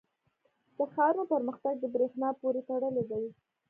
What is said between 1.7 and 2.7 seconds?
د برېښنا پورې